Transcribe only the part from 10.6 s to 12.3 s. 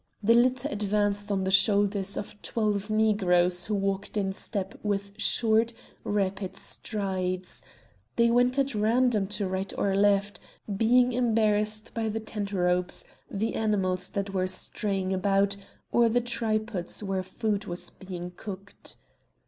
being embarrassed by the